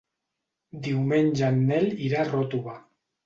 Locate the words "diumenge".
0.87-1.45